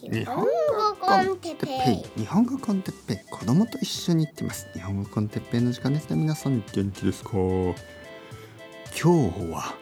[0.00, 0.46] 日本語
[1.00, 2.20] コンテッペイ。
[2.20, 3.16] 日本語コンテッペイ。
[3.30, 4.68] 子供と一緒に行ってます。
[4.72, 6.08] 日本語コンテッペイの時間です。
[6.08, 7.30] ね皆さん元気ですか？
[7.32, 7.74] 今
[8.94, 9.08] 日
[9.50, 9.74] は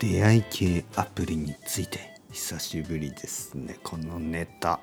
[0.00, 2.18] 出会い系アプリについて。
[2.32, 3.76] 久しぶりですね。
[3.84, 4.80] このネタ。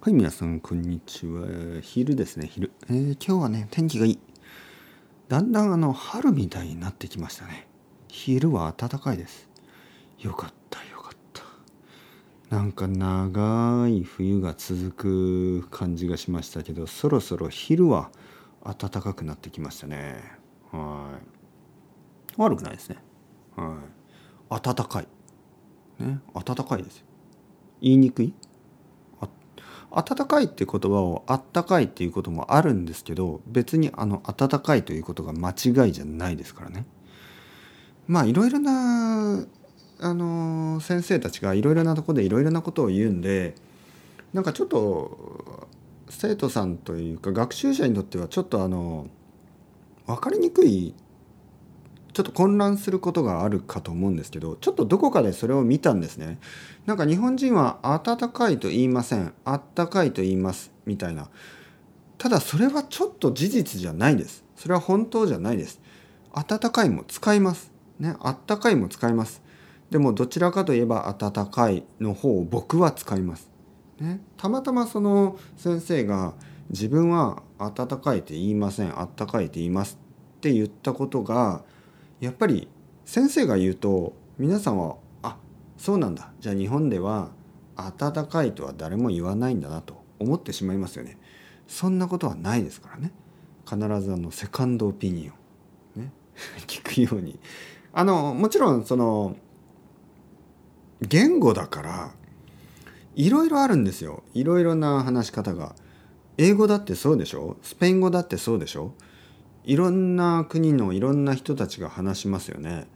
[0.00, 1.80] はい皆さんこんにちは。
[1.82, 2.46] 昼ですね。
[2.46, 4.18] 昼、えー、今日はね天気がいい。
[5.28, 7.66] だんだんあの春みたいになってきましたね。
[8.06, 9.48] 昼は暖かいです。
[10.20, 10.77] よかった。
[12.50, 18.10] なんか長い冬が続く感じがしましたけどそろそろ昼は
[18.64, 20.22] 暖かくなってきましたね。
[20.72, 21.10] は
[22.36, 22.40] い。
[22.40, 22.98] 悪くないですね。
[23.56, 23.78] は
[24.50, 24.60] い。
[24.62, 25.08] 暖かい。
[25.98, 26.20] ね。
[26.34, 27.04] 暖かいですよ。
[27.80, 28.34] 言いにくい？
[29.90, 36.86] 暖かいって言葉をあったかいっていうこともあるんですけど別にあの暖かいということが間違いじゃないですからね。
[38.06, 39.46] まあいろいろな
[40.00, 43.54] あの先生たちがいろいろなとこでいろいろなことを言うんで
[44.32, 45.68] なんかちょっと
[46.08, 49.08] 生徒さんというか学習者にとってはちょっとあの
[50.06, 50.94] 分かりにくい
[52.12, 56.38] ちょっと混乱することがあるかと思うんですけどちょっとどこかでそれを見たんですね。
[56.86, 61.28] なんか日本人は暖かいと言いませんあったかいと言いますみたいな。
[62.16, 64.42] ただそれはちょっと事実じゃないです。
[64.56, 65.80] それは本当じゃないです。
[66.34, 67.70] 暖かいも使います。
[68.00, 69.42] ねあったかいも使います。
[69.90, 73.50] でもどちらかといえば温かいの方を僕は使います。
[74.00, 76.34] ね、たまたまその先生が
[76.70, 79.98] 自分は温かいって言いませんあったかいって言います
[80.36, 81.62] って言ったことが
[82.20, 82.68] やっぱり
[83.04, 85.36] 先生が言うと皆さんはあ
[85.76, 87.30] そうなんだじゃあ日本では
[87.74, 91.18] 温かいとは誰も言わないんだなと思ってしまいますよね。
[91.66, 93.12] そんなことはないですからね。
[93.68, 95.30] 必ずあのセカンドオピニ
[95.96, 96.12] オン、ね、
[96.66, 97.38] 聞くように
[97.92, 99.36] あのもちろんその
[101.02, 102.10] 言語だから
[103.14, 104.22] いろいろあるんですよ。
[104.34, 105.74] いろいろな話し方が。
[106.36, 107.56] 英語だってそうでしょ？
[107.62, 108.92] スペイン語だってそうでしょ？
[109.64, 112.86] いろんな国のいろんな人たちが話しますよね。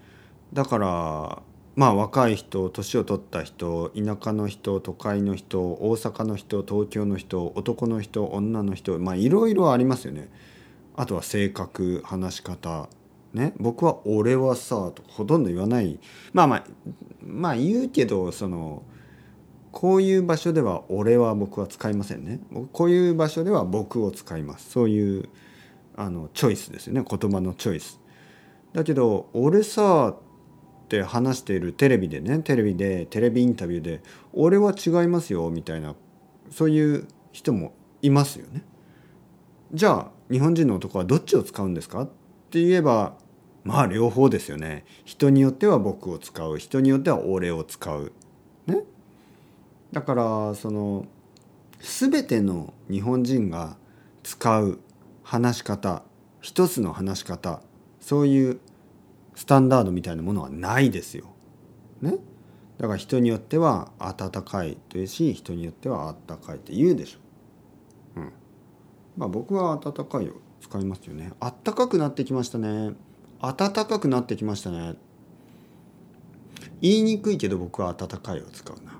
[0.52, 1.42] だから
[1.74, 10.28] まあ若い人年を取った人田舎の人都会の人大阪の人東京の人男の人女の人まあいろいろありますよね。
[10.94, 12.88] あとは性格話し方。
[13.34, 15.98] ね僕は「俺はさ」とほとんど言わない。
[16.32, 16.65] まあまあ
[17.25, 18.82] まあ言うけどその
[19.70, 22.41] こういう場所では「俺」は僕は使いませんね。
[22.72, 24.71] こういう場所では「僕」を使います。
[24.71, 25.28] そういう
[25.97, 27.04] あのチョイスですよね。
[27.09, 28.00] 言葉のチョイス。
[28.72, 30.15] だけど「俺さ」
[30.84, 34.03] って話しているテレビでねテレビでテレビインタビューで
[34.34, 35.94] 「俺は違いますよ」みたいな
[36.50, 37.72] そういう人も
[38.03, 38.65] いますよね。
[39.72, 42.03] じゃあ日本人の男はどっちを使うんですか？
[42.03, 42.06] っ
[42.50, 43.15] て言えば
[43.64, 48.12] まあ両方ですよね人によっては僕を使う人によっては俺を使う
[48.66, 48.82] ね
[49.92, 51.06] だからその
[51.80, 53.76] 全ての日本人が
[54.22, 54.80] 使う
[55.22, 56.02] 話し方
[56.40, 57.60] 一つの話し方
[58.00, 58.60] そういう
[59.34, 61.26] スタンダードみたいなものはないですよ。
[62.00, 62.16] ね
[62.78, 68.20] だから人によっては温かいというし人によってはあったかいって言うでしょ。
[68.20, 68.32] うん。
[69.16, 71.32] まあ僕は温かいを使いますよね。
[71.38, 72.94] あったかくなってきましたね。
[73.42, 74.94] 暖かくなってきましたね。
[76.80, 78.92] 言いにくいけど僕は暖かいを使うな。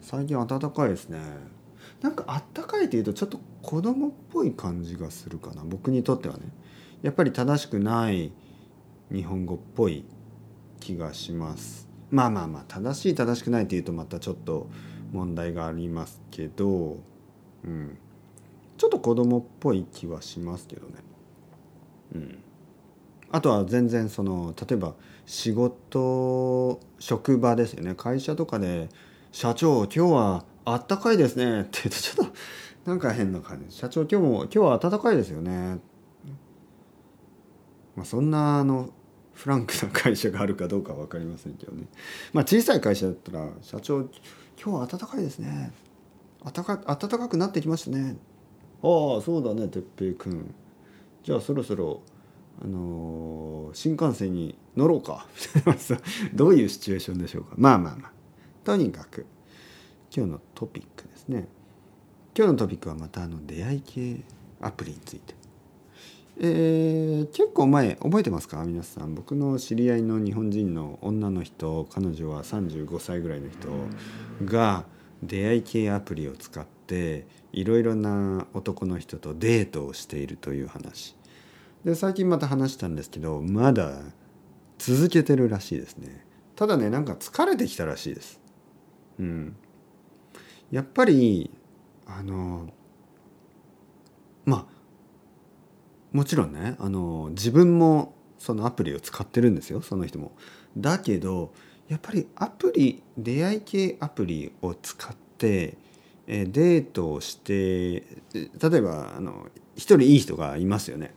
[0.00, 1.18] 最近暖かいですね。
[2.00, 5.62] なんかあったかいというとちょっと子供っぽい感じがするかな。
[5.64, 6.42] 僕にとってはね。
[7.02, 8.32] やっぱり正しくない
[9.12, 10.04] 日本語っぽい
[10.78, 11.88] 気がします。
[12.10, 14.68] まあまあまあ正しい正しくないっていうとまたちょっと
[15.12, 16.98] 問題がありますけど。
[17.64, 17.98] うん。
[18.78, 20.94] ちょっと子供っぽい気はしますけどね。
[22.14, 22.38] うん。
[23.32, 24.94] あとは全然その例えば
[25.24, 27.94] 仕事職場ですよね。
[27.94, 28.90] 会社とかで
[29.32, 32.34] 「社長今日はあったかいですね」って言うとちょっと
[32.84, 35.78] なんか変な感じ「社長今日も今日は暖かいですよね」
[37.96, 38.90] まあ、そんなあの
[39.34, 41.86] フランクな会社があるかどうかは分かりませんけどね。
[42.34, 44.10] まあ小さい会社だったら「社長今
[44.56, 45.72] 日は暖かいですね」
[46.44, 48.16] 暖か暖かくなってきましたね。
[48.82, 50.54] ああそうだね哲平君。
[51.22, 52.02] じゃあそろそろ
[52.60, 55.26] あの、新幹線に乗ろうか。
[56.34, 57.54] どういうシチュエーションでしょうか。
[57.56, 58.12] まあまあまあ。
[58.64, 59.26] とにかく
[60.14, 61.48] 今日のトピックですね。
[62.36, 64.20] 今日のトピックはまたあの出会い系
[64.60, 65.34] アプリについて。
[66.38, 68.64] えー、結構前覚えてますか？
[68.64, 69.14] 皆さん。
[69.14, 73.68] 僕の知り合いの日本人の女の人彼女は35歳ぐらいの人
[74.44, 74.84] が
[75.22, 81.16] 出会い系アプリを使っていろいろな男の人とデートをしているという話。
[81.84, 84.00] で最近また話したんですけどまだ
[84.78, 86.24] 続けてるらしいですね
[86.56, 88.40] ただねなんか疲れてきたらしいです
[89.18, 89.56] うん
[90.70, 91.50] やっぱり
[92.06, 92.68] あの
[94.44, 94.82] まあ
[96.12, 100.32] もちろんねあの自分もそのアプリを使ってるんですよその人も。
[100.76, 101.52] だけど
[101.88, 105.76] やっぱりアプリ出会い系アプリを使って
[106.26, 111.14] デートをして例えばあの一人いい人がいますよね。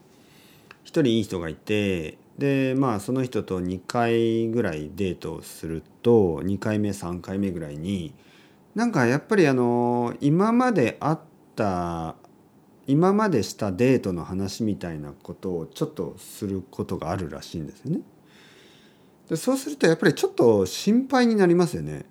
[0.86, 8.14] 一人いい人がいてでまあその人と2回ぐらいデートをすると2回目3回目ぐらいに
[8.76, 11.20] なんかやっぱりあの今まであっ
[11.56, 12.14] た
[12.86, 18.02] 今までしたデートの話みたいなことをちょっとすることがあるらしいんですよね。
[19.28, 22.04] でそうするとやっぱりちょっと心配になりますよね。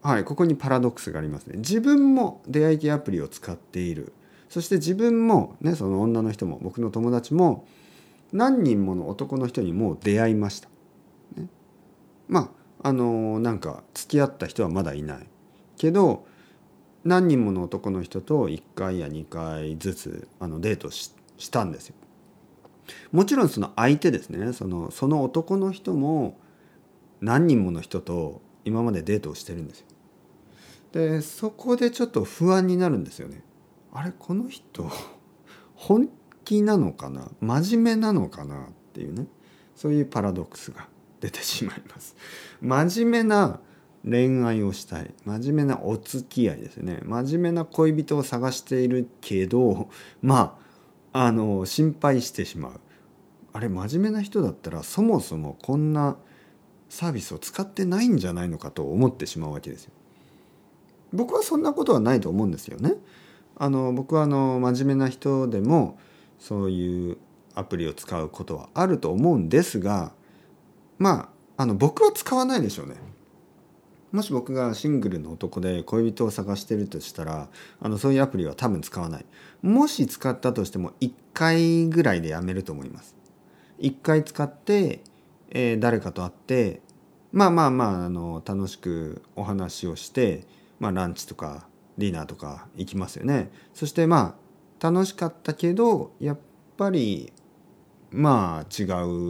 [0.00, 1.58] はいここにパラドックスがありますね。
[1.58, 4.14] 自分も出会い系アプリを使っている
[4.48, 7.66] そして自分もねその女の人も僕の友達も
[8.32, 10.68] 何人もの男の人にもう出会いました。
[11.36, 11.48] ね、
[12.28, 15.26] まああのなんか付き合った人はまだいない
[15.76, 16.26] けど
[17.04, 21.12] 何人もの男の人と1回や2回ずつあのデートし
[21.50, 21.94] たんですよ。
[23.12, 26.38] もちろんその相手ですねそのその男の人も
[27.20, 29.86] 何人もの人と今までデートをしてるんですよ。
[30.92, 33.42] でそこでちょっと不安になるんですよね。
[33.98, 34.88] あれこの人
[35.74, 36.08] 本
[36.44, 37.30] 気なのかな？
[37.40, 39.26] 真面目なのかなっていうね
[39.74, 40.88] そういうパラドックスが
[41.20, 42.14] 出てしまいます。
[42.60, 43.60] 真面目な
[44.04, 49.90] 恋愛をしたい真面目なお付き合いですね真面目な恋人を探しているけど
[50.22, 50.56] ま
[51.12, 52.80] ああの心配してしまう
[53.52, 56.16] あれ真面目な人だったらそもそもこんな
[56.88, 59.92] サービスを使ってないんじゃないのかと思ってしまうわけですよ。
[61.12, 62.94] 僕はそんなことはないと思うんですよね。
[63.58, 65.98] あの僕はあの真面目な人でも
[66.38, 67.18] そういう
[67.54, 70.12] アプリを使うことはあると思うんですが
[70.98, 72.94] まああの僕は使わないでしょうね。
[74.12, 77.48] もし僕がシングルの男で恋人を探してるとしたら
[77.80, 79.26] あのそういうアプリは多分使わない
[79.60, 83.14] もし使ったとしても1回ぐらいでやめると思います
[83.80, 85.00] 1回使って、
[85.50, 86.80] えー、誰かと会って
[87.32, 90.44] まあまあまああの楽しくお話をして、
[90.80, 91.66] まあ、ランチとか
[91.98, 93.50] ディナーとか行きますよね。
[93.74, 94.38] そしてま
[94.80, 96.38] あ楽しかったけどやっ
[96.76, 97.32] ぱり
[98.10, 98.84] まあ違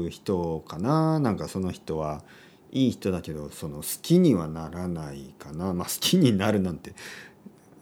[0.06, 1.18] う人かな。
[1.18, 2.22] なんかその人は
[2.70, 5.72] いい人だけどその好きにはならないかな。
[5.72, 6.92] まあ好きになるなんて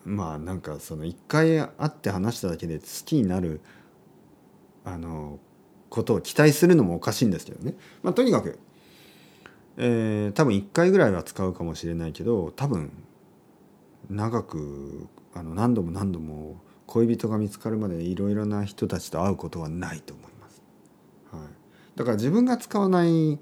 [0.04, 3.60] まあなんかその一回会って話しただけで好きになる
[4.84, 5.40] あの
[5.90, 8.58] ことを期待するのもおかしいんですけどね、まあ、とにかく、
[9.76, 12.92] えー、多分1回ぐらいは使うかもしれないけど多分
[14.08, 20.62] 長くあの何度も何度も恋人が見つかるまでいろいろな人たちと会うことはないと思います。
[21.32, 21.40] はい、
[21.96, 23.38] だから自分が使わない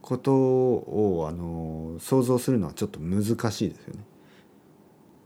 [0.00, 4.04] ことをあの想像するのはちょっと難しいですよね。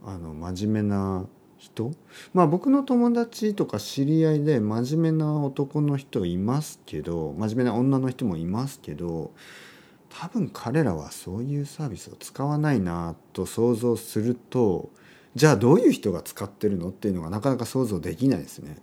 [0.05, 1.25] あの真面目な
[1.57, 1.91] 人？
[2.33, 9.31] まあ僕の友達とか知り合いで真面目な男の人いますけど真面目な女の人もいますけど
[10.21, 14.89] 多分彼らはそういうサービスを使わないなと想像すると
[15.35, 18.77] じゃあどういう人が使ってるのっていうのがなかなか想像できないですね。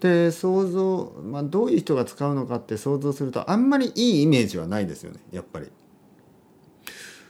[0.00, 5.70] で想像、まあ、どういう人が使うのかって想像するとあんまりいいイメージはないですよねやっぱり。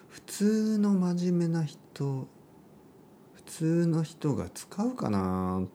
[0.08, 2.28] 普通の真面目な人
[3.34, 5.68] 普通の人が使うかなっ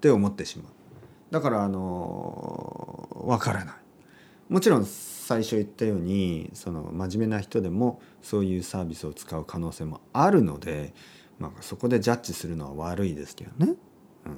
[0.00, 0.72] て思ってしまう。
[1.30, 3.81] だからあのわからない。
[4.52, 10.92] もちろん最初言ったようにその真面目な人でもそういうサービスを使う可能性もあるので、
[11.38, 13.72] まあ、そこでジャッジするのは悪いですけどね。
[14.26, 14.32] うん。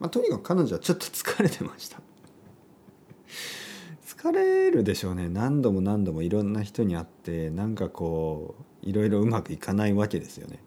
[0.00, 2.00] まあ、とにかく彼女はちょっと疲れてました。
[4.04, 5.28] 疲れるでしょうね。
[5.28, 10.58] 何度も何度もいろんな人に会ってなんかこういろいろうまくいかないわけですよね。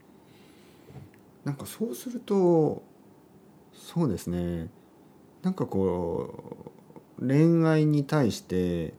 [1.43, 2.81] なんかそうすると
[3.73, 4.69] そうですね。
[5.43, 6.75] なんかこう
[7.19, 8.93] 恋愛に対して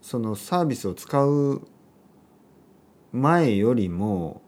[0.00, 1.62] そのサービスを使う
[3.12, 4.42] 前よりも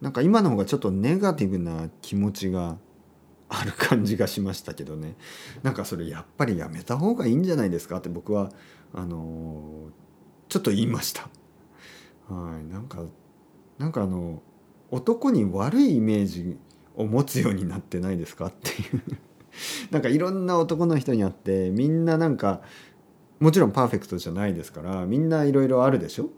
[0.00, 2.78] なんか今の方がちょっとネガティブな気持ちが
[3.48, 5.14] ある感じがしましたけどね。
[5.62, 8.50] なんかそれやっぱりやめた方がいいんじゃないですかって僕は
[8.92, 9.90] あの
[10.48, 11.28] ちょっと言いました。
[12.28, 13.04] はい、なんか
[13.78, 14.42] なんかあの
[14.90, 16.58] 男に悪いイメージ
[16.96, 19.02] を持つようになってないですかっていう。
[19.90, 22.60] なんかいろんな男の人に会ってみんななんか
[23.38, 26.30] もちろんパーフェクトじゃないですからみんないろいろあるでしょ？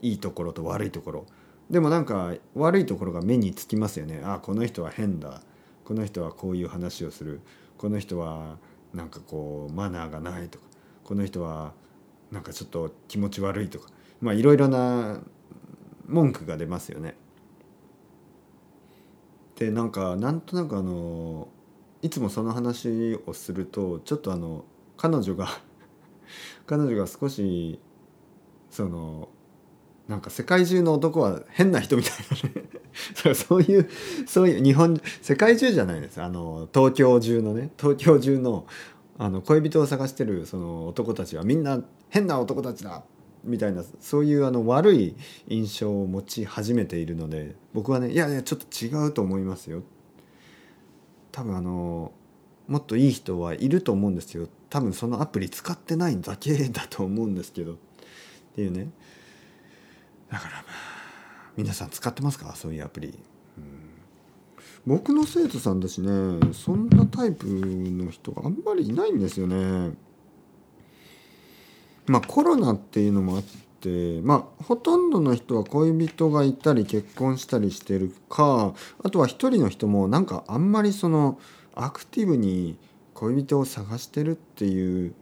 [0.00, 1.26] いいところと悪いところ。
[1.70, 4.20] でもなんか悪いところが目につきますよね。
[4.24, 5.42] あこの人は変だ。
[5.84, 7.40] この人はこういう話をする。
[7.78, 8.58] この人は
[8.92, 10.66] なんかこうマナーがないとか。
[11.04, 11.72] この人は
[12.30, 13.88] なんかちょっと気持ち悪いとか。
[14.20, 15.20] まあいろいろな
[16.06, 17.16] 文句が出ますよね。
[19.56, 21.48] でなんかなんとなくあの
[22.02, 24.64] いつもその話をするとちょっとあの
[24.96, 25.48] 彼女が
[26.66, 27.80] 彼女が少し
[28.70, 29.28] その
[30.08, 32.68] なんか世界中の男は変な人みたいなね。
[33.34, 33.88] そういう
[34.26, 36.20] そういう日本世界中じゃないです。
[36.20, 38.66] あの東京中のね東京中の
[39.18, 43.04] あの恋人を探してるその男たちはみんな変な男たちだ
[43.44, 45.14] みたいなそういうあの悪い
[45.48, 49.82] 印象を持ち始めているので僕はねいやいやちょっと違うと思いますよ。
[51.32, 52.12] 多分あの
[52.68, 54.48] もっといい人はいると思うんですよ。
[54.70, 57.72] 多分そのアプリ使ってないだけだと思うんですけど。
[57.72, 57.76] っ
[58.54, 58.90] ていうね。
[60.30, 60.62] だからまあ
[61.56, 62.54] 皆さん使ってますか？
[62.54, 63.92] そういうアプリ、うん。
[64.86, 66.08] 僕の生徒さんだしね
[66.52, 69.92] そんなタイプの人があんまりいないんですよね。
[72.06, 73.56] まあコロナっていうのもあって
[74.22, 81.38] まあほとんどの人は恋人がいたり結婚したりしてるかあとは一人の人もなんかあんまりその
[81.74, 82.78] アクティブに
[83.14, 85.14] 恋人を探してるっていう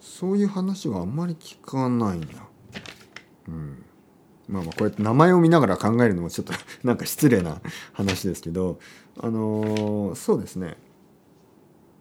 [0.00, 2.26] そういう話はあんまり聞かないな。
[3.48, 3.84] うん。
[4.48, 6.52] まあまあこうやって名前を見ながら考えるのもちょっと
[6.84, 7.60] なんか失礼な
[7.92, 8.78] 話ですけど
[9.18, 10.76] あのーそうですね。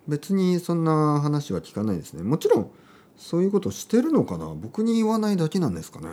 [0.08, 2.24] 別にそんな話は聞かないですね。
[2.24, 2.72] もちろん
[3.18, 4.54] そういうことしてるのかな？
[4.56, 6.08] 僕に言わないだけなんですかね？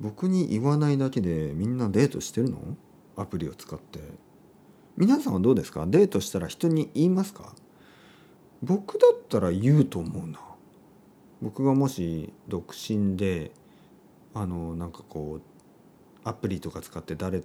[0.00, 2.76] 僕に言わないだけでみんなデートしてるの？
[3.16, 4.00] アプリを使って。
[4.96, 5.86] 皆さんはどうですか？
[5.86, 7.54] デートしたら人に言いますか？
[8.62, 10.40] 僕だったら言うと思うな。
[11.40, 13.52] 僕がもし独身で
[14.34, 17.42] あのなんかこうアプリとか使って誰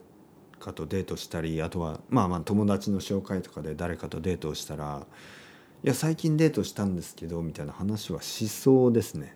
[0.59, 5.05] かとデートしたりあとはまあまあ友達の紹介とかで誰かとデートをしたら
[5.83, 9.35] 「いや最近デートしたんですけど」みたいな話はしそうですね。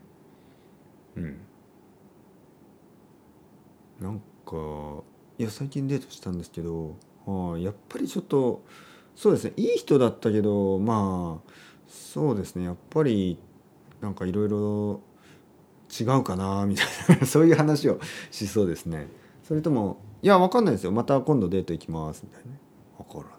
[1.16, 1.38] うん。
[4.00, 5.04] なんか
[5.38, 8.64] 「いや最近デートしたんですけどああやっぱりちょっと
[9.16, 11.52] そうですねいい人だったけどまあ
[11.88, 13.38] そうですねやっぱり
[14.02, 15.02] なんかいろいろ
[16.00, 18.00] 違うかなみたいな そういう話を
[18.32, 19.08] しそうですね。
[19.44, 20.92] それとも「いやわかんないですよ。
[20.92, 22.60] また今度デート行きます」みたいなね
[22.98, 23.32] 分からない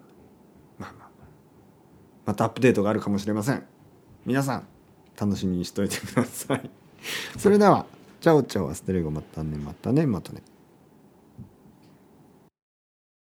[0.78, 1.28] まあまあまあ
[2.28, 3.64] またアップデートがあるかもしれません。
[4.26, 4.68] 皆さん
[5.18, 6.70] 楽しみにしといてください。
[7.38, 7.87] それでは
[8.20, 10.42] チャオチャオアステレゴまたねまたねまたね。